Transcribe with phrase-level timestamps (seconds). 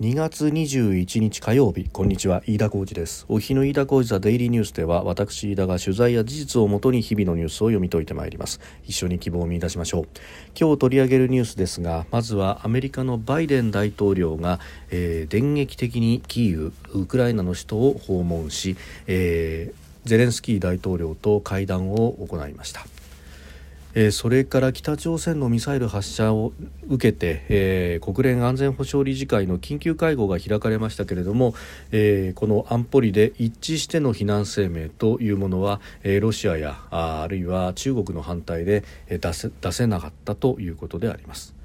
[0.00, 1.86] 2月21日火曜日。
[1.92, 2.42] こんにちは。
[2.46, 3.26] 飯田浩二です。
[3.28, 8.60] お日の飯田浩二ザデイリーニュースでは私飯田が取材や事実をもとに日々のニュースを読み解いてまいります。
[8.86, 10.08] 一緒に希望を見出しましょう。
[10.58, 14.58] 今日取り上げるニュースですがまずはアメリカのバイデン大統領が、
[14.90, 22.86] えー、電撃的にキーウウクライナの首都を訪問し、えー、ゼレンスキー大統領と会談を行いました。
[23.94, 26.52] えそれから北朝鮮のミサイル発射を
[26.88, 31.54] 受けて、えー、国連安全保障理事会の緊急会合が開かれましたけれども、
[31.90, 41.59] えー、この安保理で一致しての非難声明というものは、え、ロシアやああるいは中国の反対で出せ出せなかったということであります。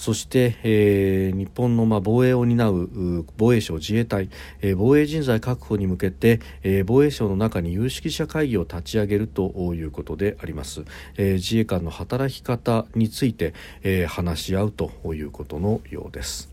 [0.00, 4.30] そして、えー、日本のまあ防衛を担う防衛省自衛隊、
[4.62, 10.84] えー、防衛人材確保に向けて、えー、防衛省の中に有識者会議を立ち上げるということであります、
[11.18, 16.49] えー、自衛官の働き方について、えー、話し合うということのようです。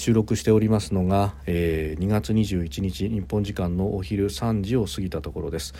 [0.00, 5.74] 収録しておりますのが、えー、2月21日日本時間のお昼3時を過ぎたところです。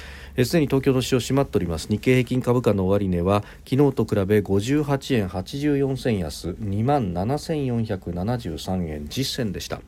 [0.45, 1.89] すで、に東京の市場閉まっております。
[1.89, 9.81] 日経平均株価の終値は昨日と比べ58円84銭安2万7473円実銭でした、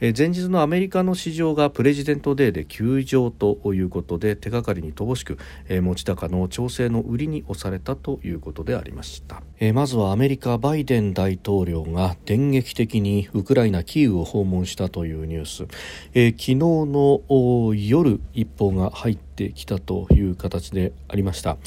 [0.00, 15.66] えー、前日のアメリカの市場がプレジデントデーで休場ということで手がかりに乏しく、えー、持ち高の調整の売りに押されたということでありました、えー、まずはアメリカバイデン大統領が電撃的にウクライナナキーウを訪問したというニュース、
[16.14, 21.58] えー、昨日の夜一報が入っててきたという形でありました、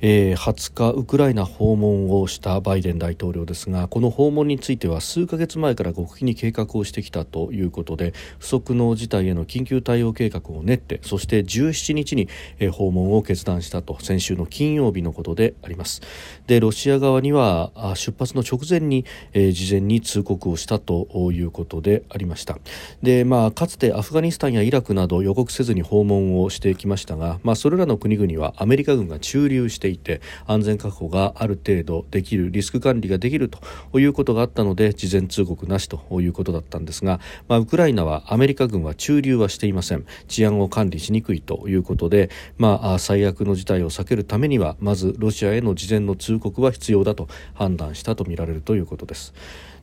[0.00, 16.00] えー、20日ウクライナ訪問をしたバイデン大統領ですがこの訪問については数ヶ月前から極秘に計画をしてきたということで不測の事態への緊急対応計画を練ってそして17日に、えー、訪問を決断したと先週の金曜日のことであります。
[16.48, 22.58] でロシア側には出発の直前に、えー、事前に通告をしたということでありました。
[23.02, 49.34] でまあかつてアフガニスタンやイラクなど予告せずに訪問をしてきましたが、まあ、それらの国々はアメリカ軍が駐留していて安全確保がある程度できるリスク管理ができるということがあったので事前通告なしということだったんですが、まあ、ウクライナはアメリカ軍は駐留はしていません治安を管理しにくいということで、まあ、最悪の事態を避けるためにはまずロシアへの事前の通告は必要だと判断したとみられるということです。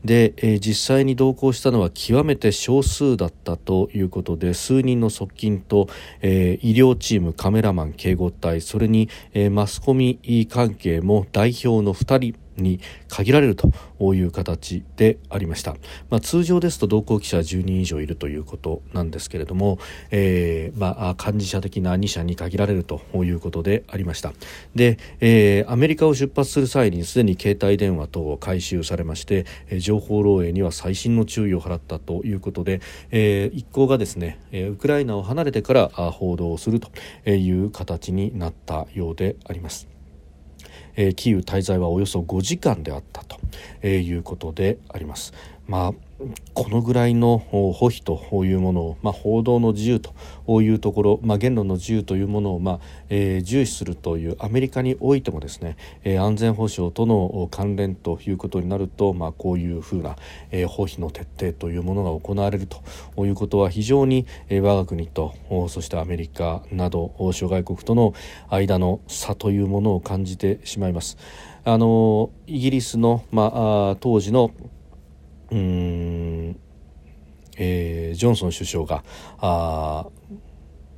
[0.06, 5.88] で、えー、実際に同行したのは極めて少数だったということで数人の側近と、
[6.22, 10.20] えー、医療チームカメラマン警護隊それに、えー、マスコミ
[10.50, 13.72] 関係も代表の2人に限られると
[14.14, 15.76] いう形でありました、
[16.10, 19.80] まあ、通常ですと同行記者10人以上いるということなんですけれども、
[20.12, 24.34] えー、まあ、幹事社的な2社に限られるということでありました
[24.76, 29.46] で、えー、アメリカを出発する際にすでに携帯電話等を回収されまして
[29.80, 32.82] 情報漏洩には細心の注意を払ったということで、
[33.12, 36.90] えー、一行がですねウクライナを離れてから報道をすると
[37.30, 39.97] いう形になったようであります。
[40.98, 43.40] えー、キーウ滞在はおよそ5時間であったと、
[43.82, 45.34] え、いうことであります。
[45.66, 46.07] まあ
[46.54, 52.80] このぐらいの保秘というものを、まあ、報道の自由というところ、まあ、言論の自由というものを、まあ
[53.10, 60.16] えー、重視するというアメリカにおいてもですね、えー、安全保障との関連ということになると、まあ、こういうふうな、
[60.50, 65.36] えー、保秘の徹底というものが行われるということは非常に、えー、我が国と
[65.70, 68.16] そしてアメリカなど諸外国との
[68.50, 71.18] 間の差というものを感じてしまいます。
[71.64, 73.52] あのイギリスの、ま
[73.92, 74.52] あ、当時の
[75.52, 76.60] うん、
[77.58, 79.04] えー、ジョンソン首相が
[79.40, 80.08] あ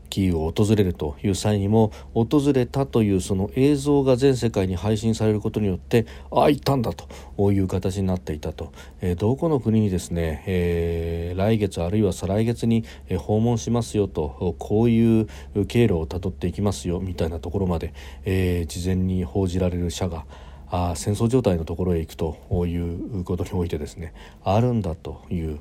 [0.10, 8.72] キーウを訪れるという際にも訪れたというその映像が全世界に配信されることによってああ行ったんだという形になっていたと、
[9.02, 12.84] えー、どこの国にですね、えー、来月あるいは再来月に
[13.18, 15.28] 訪問しますよとこういう
[15.68, 17.94] 経路をたどっていきますよみたいなところまで、
[18.26, 20.26] えー、事前に報じられる社が
[20.72, 24.14] あ戦争状態のところへ行くということにおいてですね
[24.44, 25.60] あるんだという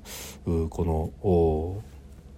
[0.68, 1.82] この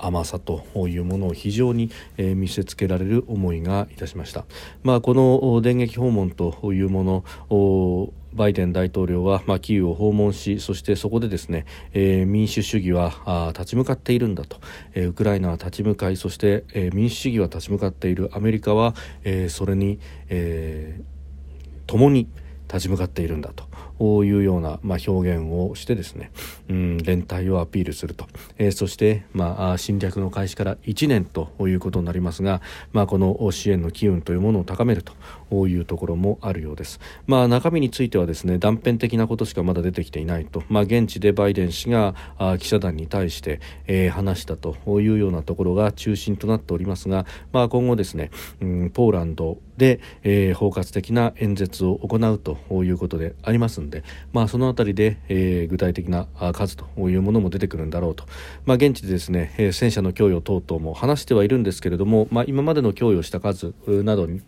[0.03, 4.47] 甘さというものを非常に、見せつけられる思いがいたしました。
[4.83, 14.61] まあ、この電撃訪問というものバイデン大統領は、まあ、キーウを訪問しそしてそこでですね、えー、民主主義は立ち向かっているんだと、
[14.95, 18.95] えー、ウクライナは立ち向かいそして、えー、民主主義は立ち向かっているアメリカは、
[19.25, 22.29] え、それに、えー、共に
[22.73, 23.65] 立ち向かっているんだと。
[24.01, 26.31] いうような、まあ、表現をしてですね、
[26.69, 28.27] うん、連帯をアピールすると、
[28.59, 32.63] えー、そして、まあ、侵略の開始から1年ということになりますが、
[32.93, 35.05] まあ、この支援の機運というものを高める
[35.51, 37.01] というところもあるようです。
[37.27, 42.15] まあ、中身についてはですね断片的なことしかまだ出てきていないと、まあ、現地でバイデン氏が
[42.59, 48.31] 記者団に対して、えー、話したというようなところが中心となっておりますが、まあ、今後ですね、
[48.61, 58.25] うん、ポーランドで、えー、包括的な演説を行うということでありますので、でまあ、その辺りで、えー、具体的な数というものも出てくるんだろうと、
[58.65, 64.41] まあ、現地でですね、えー、戦車の供与等々も話してはいるんですけれども、まあ、今までの供与した数などに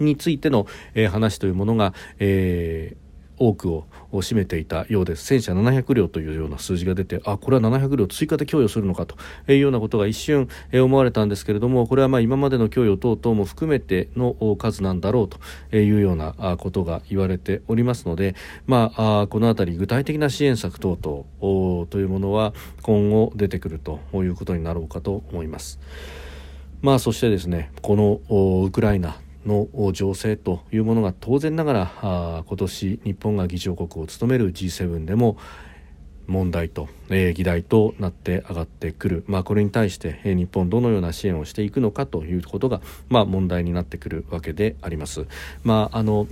[0.00, 3.03] についての、えー、話というものが、えー、
[3.38, 9.16] 多くを占めていたようです戦車700両というような数字が出てあこれは700両追加で供与するのかと
[9.52, 18.34] いうようなことが一瞬思われたんですけれどもこれはまあ今までの供与等々も含めての数なんだろうというようなことが言われておりますので、
[18.66, 25.80] まあ、この辺り具体的な支援策等々というものは今後出てくるということになろうかと思います。
[26.82, 35.36] まあ、そしてですねこのウクライナの情勢というものが当然ながら今年日本が議長国を務める G7 でも
[36.26, 45.26] 問題と、えー、議題となって上がってくる、まあ、これに対して、えー、日本どのような支援をしていくのかということが、まあ、問題になってくるわけであります。
[45.62, 46.26] まああの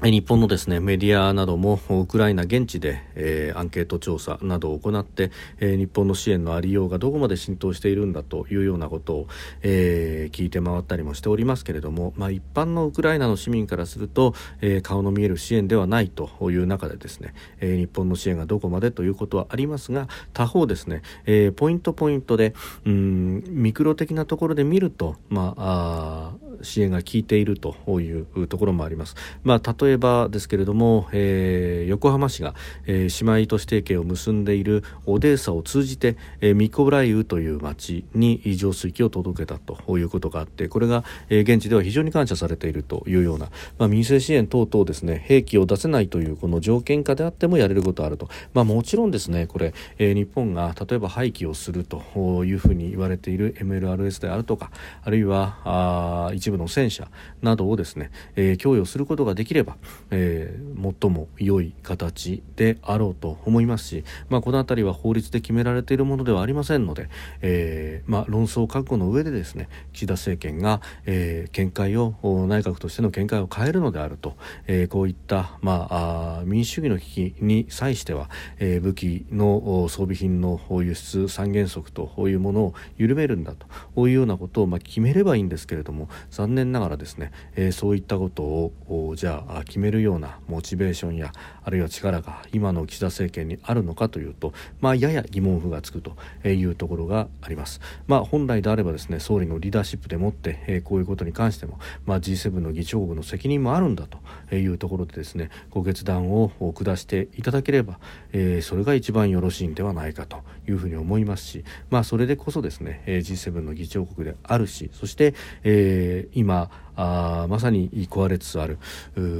[0.00, 9.28] 日本のですねメディアなどもウクライナ現地で、えー、アンケート調査などを行って、えー、日本の支援のありようがどこまで浸透しているんだというようなことを、
[9.62, 22.54] えー、聞いて回ったりもしておりますけれども、まあ、一般のウクライナの市民からすると、え顔の見える支援ではないという中でですね、え日本の支援がどこまでということはありますが他方ですね、えポイントポイントで
[22.84, 29.14] うんミクロ的なところで見ると、まあ、あ支援が効いているというところもあります。
[29.44, 32.54] まあ、例えばですけれども、えー、横浜市が、
[32.86, 52.02] えー、姉妹都市提携を結んでいるオデーサを通じて、えー、ミコライウという町に浄水器を届けたということがあってこれが、えー、現地では非常に感謝されているというような、まあ、民生支援等々ですね兵器を出せないというこの条件下であってもやれることあると、まあ、もちろんですねこれ、えー、日本が例えば廃棄をすると
[52.44, 54.70] いうふうに言われている MLRS であるとか
[55.02, 57.08] あるいはあ一部の戦車
[57.42, 59.76] などをですね、えー、供与することができれば、
[60.10, 67.08] えー、最も良い形であろうと思いますし、まあ、この辺りは法律で決められているものではありませんので、
[67.42, 72.14] えーまあ、論争覚悟の上でですね岸田政権が、え、見解を
[72.48, 74.36] 内閣としての見解を変えるのであると、
[74.66, 83.54] え、こういった、まあ、民主主義の危機に際しては、え、武器の装備品の輸出三原則というものを緩めるんだ
[83.94, 91.32] というようなことを、ま、決めればいいんですけれども残念ながらですね、えー、そういったことをじゃあ決めるようなモチベーションや
[91.64, 96.16] あるいは力が今の岸田政権にあるのかというと、まあ、やや疑問符がつくと
[96.48, 97.80] いうところがあります。
[98.06, 107.98] まあ、本来であればですね総理のリーダーシップでもって、えー、こういうことに関しても、まあ、G7 の議長国の責任もあるんだというところでですねご決断を下していただければ、
[108.32, 118.78] えー、それが一番よろしいんではないかというふうに思いますし、まあ、それでこそですね G7 の議長国であるしそして、え今あまさに壊れつつある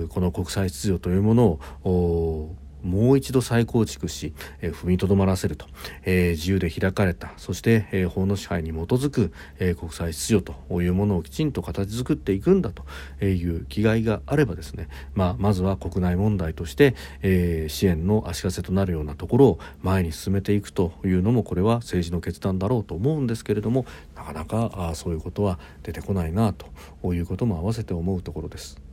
[0.08, 5.66] この国際秩序というものをもう一度再構築し、え、踏みとどまらせると、
[6.04, 7.32] え、自由で開かれた。
[7.36, 12.84] そして、え、法の支配に基づく、え国際秩序というものをきちんと形作っていくんだと
[13.24, 23.86] いう気概があればですね、まあ、まずは国内問題として、え支援の足かせとなるようなところを前に進めていくというのもこれは政治の決断だろうと思うんですけれども
[24.16, 28.87] なかなかあそういうことは出てこないなということも合わせて思うところです。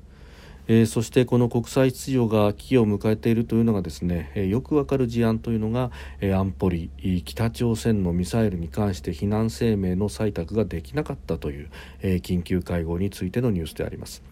[0.67, 5.91] えー、そしてこの国際秩序が危機を迎えているというのがですね、えー、よくわかる事案というのが、
[6.21, 6.89] えー、安保理
[7.23, 11.69] 北朝鮮のミサイルに関して非難声明の採択ができなかったという、
[12.01, 14.23] え緊急会合についてのニュースであります。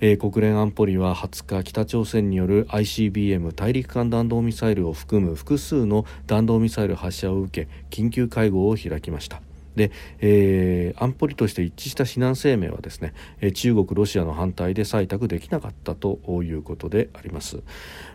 [0.00, 9.42] え、国連安保理は20日北朝鮮による ICBM 大陸間弾道ミサイルを含む複数の弾道ミサイル発射を受け緊急会合を開きました
[9.76, 13.14] で、えー、安保理として一致した非難声明はですね、
[13.54, 17.62] 中国、ロシアの反対で採択できなかったということであります。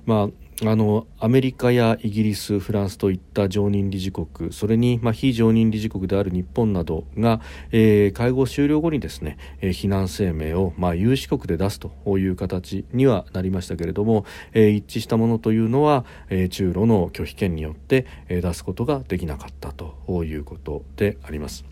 [0.06, 21.66] まああのアメリカやイギリス、フランスといった常任理事国それに、まあ、非常任理事国である日本などが、えー、会合終了後にですね、えー、非難声明を、まあ、有志国で出すという形にはなりましたけれども、えー、一致したものというのは、えー、中ロの拒否権によって、えー、出すことができなかったということであります。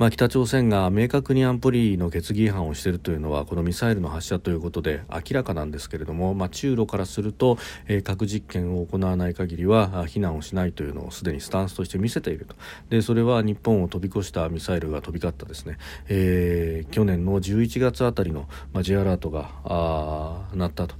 [0.00, 12.54] まあ、北朝鮮が明確に安保理の決議違反をしているというのはこのミサイルの発射ということで明らかなんですけれども、まあ、中ロからすると、えー、核実験を行わない限りは非難をしないというのをすでにスタンスとして見せていると。
[12.88, 15.76] でそれは日本を飛び越したミサイルが飛び交ったですね、
[16.08, 20.94] えー、去年の11月あたりの、まあ、J アラートがあなったと。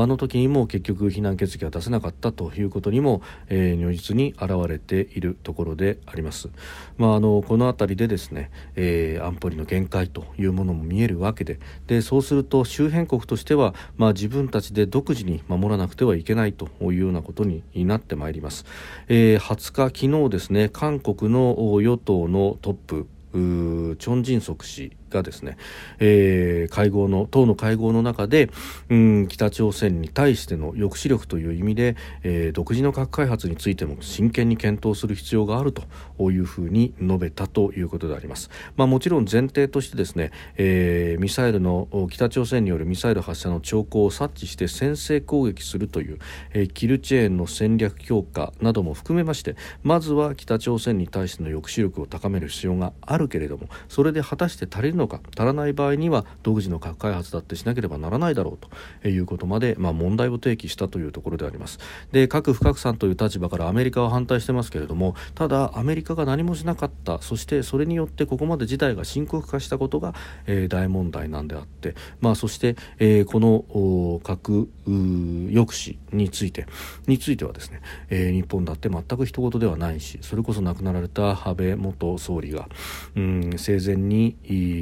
[0.00, 6.50] あの時にも結局非難決議は出せなかったということにも、えー、如実に現れているところであります。
[6.98, 8.43] まあ、あのこの辺りでですね、
[8.76, 18.64] えー、安保理の限界というものも見えるわけででそうすると周辺国としては、まあ、自分たちで独自に守らなくてはいけないというようなことになってまいります。
[19.08, 25.56] えー、20日昨日ですね韓国の与党のトップチョン・ジンソク氏がですね、
[25.98, 28.50] えー、会合の党の会合の中で、
[28.90, 35.84] うん、北朝鮮に対しての抑止力という意味で、えー、独自の核開発についても真剣に検討する必要があると
[36.30, 38.50] いうふうに述べたということであります。
[38.76, 46.18] まあ、もちろん前提としてですね、えー、ミサイルの北朝鮮によるミサイル発射の兆候を察知して先制攻撃するという、
[46.52, 58.58] えー、キルチェーンの戦略強化なども含めましてまずは北朝鮮に対しての抑止力を高める必要があるけれどもそれで果たして足りるのか足らない場合には独自の核開発だってしなければならないだろう
[59.02, 61.78] ということまで、まあ、問題を提起したというところであります。
[62.12, 70.14] で核不拡散という立場からアメリカは反対してますけれどもただアメリカが何もしなかったそしてそれによってここまで事態が深刻化したことが、
[70.46, 76.66] えー、大問題なんであって、まあ、そして、えー、この核抑止について
[77.06, 77.80] についてはですね、
[78.10, 82.68] えー、日本だって全く一言ではないしそれこそ亡くなられた安倍元総理が、
[83.16, 84.36] うん、生前に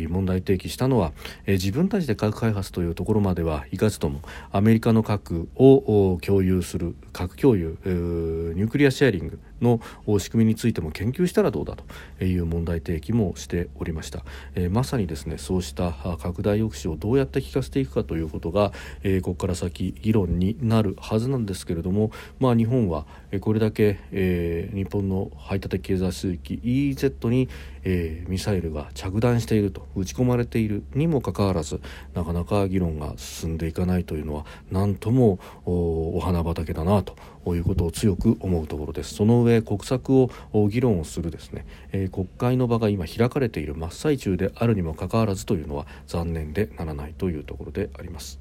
[0.09, 1.12] 問題提起したのは、
[1.47, 9.81] え、自分たちで核開発というところまではいかずともアメリカの核を共有する核共有ニュークリアシェアリングの
[10.19, 11.76] 仕組みについても研究したらどうだ
[12.19, 23.07] という問題提起もしておりました、えー、まさにですねそうした拡大抑止をどうやって効かせていくかということが、えー、ここから先議論になるはずなんですけれども、まあ、日本は
[23.40, 27.49] これだけ、えー、日本の排他的経済水域 EEZ に、
[27.85, 31.81] えー、ミサイルが着弾していると打ち込まれているにもかかわらず
[32.14, 40.30] なかなか議論が進んでいかないというのは何ともお花畑だなということを強く思うところですその上国策を
[40.68, 48.40] 議論をするですね、えー、国会の場が今開かれている真っ最中であるにもかかわらずというのは残念でならないというところであります。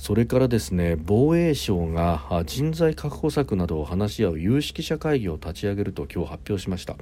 [0.00, 6.96] それからですね防衛省が人材確保策などを話し合う有識者会議を立ち上げると今日発表しました。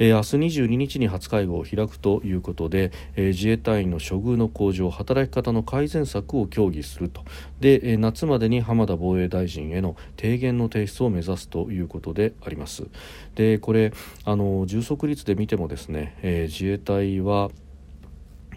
[0.00, 7.22] えー、明日22日に初会合を開くということで、え、自衛隊員の処遇の向上働き方の改善策を協議すると。
[7.60, 12.86] で、え、夏までに浜田防衛大臣への提言の提出を目指すということであります。
[13.34, 13.92] でこれ
[14.24, 17.50] あの充足率で見てもですね、え自衛隊は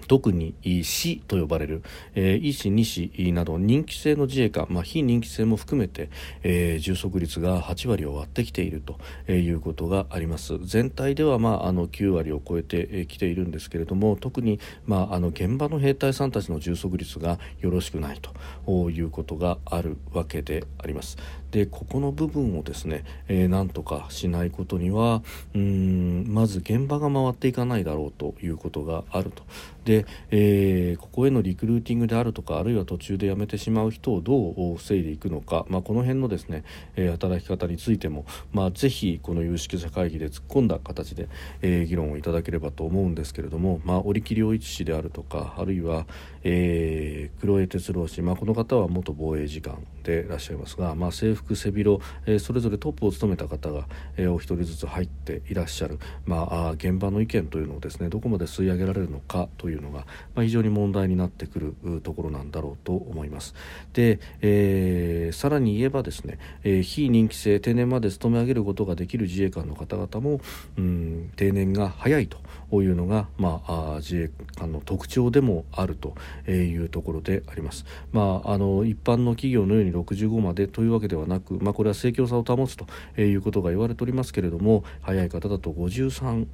[0.07, 1.83] 特に市と呼ばれる、
[2.15, 6.09] えー、医師、二師など任期制の自衛官、まあ、非任期制も含めて、
[6.43, 10.57] えー、充足率が8割を割ってきているということがあります。
[10.59, 18.19] 全体では、まあ、あの9割を超えてきているんですけれども特に、まあ、あの現場の兵隊さんたちの充足率がよろしくない
[18.65, 21.17] ということがあるわけであります。
[21.53, 25.21] でここの部分をですね、えー、なんとかしないことには
[25.53, 29.43] うんまず現場が回っていかないだろうということがあると。
[29.85, 36.63] で、えー、ここへのリクルーティングであるとかあるいは途中で辞めてしまう人をどう防いでいくのか、まあ、この辺のですね、
[36.95, 41.27] えー、働き方についても、まあ、ぜひこの有識者会議で突っ込んだ形で、
[41.61, 46.05] えー、議論をいただければと思うんですけれども、まあ、折木良一氏であるとかあるいは、
[46.43, 63.53] えー、黒江哲郎氏、まあ、この方は元防衛次官でいらっしゃいますが、まあ、制服背広、え、それぞれトップを務めた方が、え、お一人ずつ入っていらっしゃる、まあ、現場の意見というのをですねどこまで吸い上げられるのかというのが、まあ、非常に問題になってくるところなんだろうと思います。
[63.93, 70.41] で、えー、さらに言えばですね、えー、非任期制定年まで勤め上げることができる自衛官の方々も、
[70.77, 72.37] うん、定年が早いと
[72.81, 76.15] いうのが、まあ、自衛官の特徴でもあると
[76.49, 77.85] いうところであります。
[78.11, 82.85] まあ、あの一般の企業のように65までというわけではなく、まあ、これは正教さを保つと
[83.21, 86.47] いうことが言われておりますけれども早い方だと53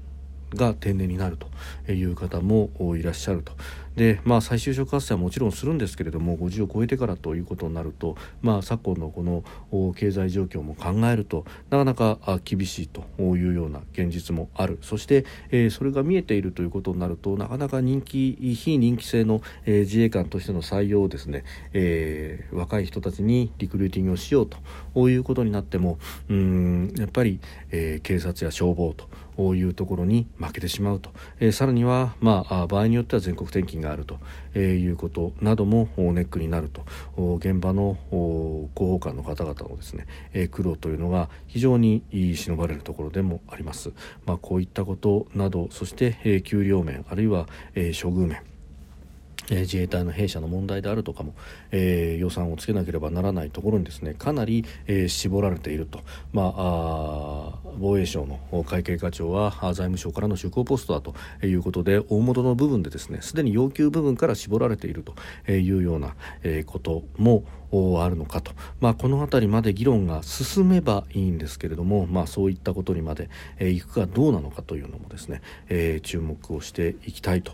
[0.56, 1.38] が定年になる
[1.86, 3.54] という方もいらっしゃると。
[3.96, 14.80] で、まあ、再就職活動はもちろんするんですけれども50を超えてからということになると、まあ、昨今のこの経済状況も考えるとなかなか厳しいというような現実もある。
[14.82, 24.50] そして、え、それが見えているということになるとなかなか人気非人気制の、え、自衛官としての採用をですね、えー、若い人たちにリクルーティングをしよう
[24.94, 25.98] ということになっても
[26.30, 27.40] うんやっぱり、
[27.72, 29.10] えー、警察や消防と
[29.56, 34.20] いうところに負けてしまうと、えー、さらには、まあ、場合によっては全国転勤があると、
[34.54, 36.86] えー、いうことなどもネックになると
[37.38, 43.92] 現場の広報官の方々のですね、えー、苦労というのが非常に忍ばれるところでもあります。
[44.26, 48.49] まあ、こういったことなどそして、えー、給料面あるいは、えー、処遇面
[49.52, 51.34] え自衛隊の弊社の問題であるとかも、
[51.72, 56.02] えー、予算をつけなければならないところにですねかなり、えー、絞られていると、
[56.34, 61.16] まあ、防衛省の会計課長は財務省からの出向ポストだと
[61.46, 66.16] いうことで大元の部分でですねすでに要求部分から絞られているというような
[66.66, 67.44] ことも
[68.04, 73.30] あるのかと、まあ、この辺りまで議論が進めばいいんですけれども、まあ、そういったことにまで、
[73.60, 77.54] えいくかどうなのかというのもですね、え、注目をしていきたいと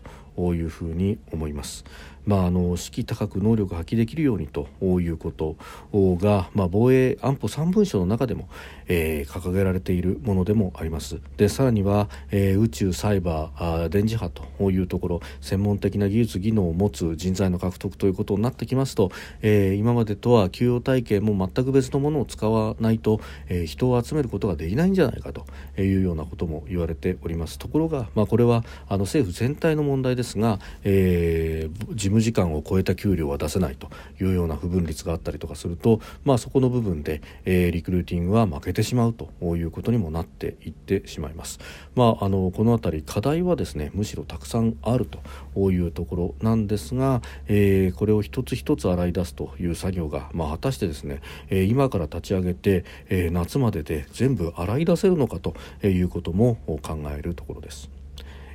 [0.53, 1.85] いうふうに思います。
[2.25, 5.55] まあ、あの士気高く能力発揮できるようにということ
[5.93, 8.49] が、まあ、防衛安保3文書の中でも、
[8.87, 11.19] えー、掲げられているものでもあります。
[11.37, 25.45] でさらには、えー、宇宙サイバー電磁波というところ専門的な技術技能を持つ人材の獲得ということになってきますと、えー、今までとは給与体系も全く別のものを使わないと、えー、人を集めることができないんじゃないかと
[25.81, 27.59] いうようなことも言われております。
[27.59, 33.89] ところが、まあ、これはあの政府全体の問題ですが、えー、事務時間を超えた給料は出せないと
[34.21, 41.59] いうような不分率があったりとかすると、まあ、そこの部分で、えー、リクルーティングは負けてしまうということにもなっていってしまいます。
[41.95, 45.07] まあ、あのこの辺り課題はですねむしろたくさんある
[45.55, 57.89] というところなんですが、えー、これを一つ一つ洗い出すという作業が、まあ、果たしてですね、えー、今から立ち上げて、えー、夏までで全部洗い出せるのかということも考えるところです。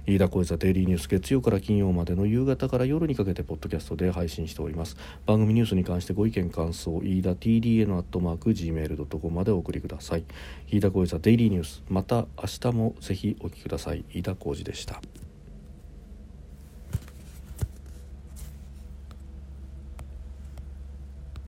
[0.06, 4.96] 飯田小泉デイリーニュース月曜から金曜までの夕方から夜にかけてポッドキャストで配信しております。
[5.26, 10.24] 番組ニュースに関してご意見感想飯田 TDA のアットマーク Gmail.com までお送りください。
[10.68, 14.04] 飯田小泉デイリーニュースまた明日もぜひお聞きください。
[14.10, 15.00] 飯田浩二でした。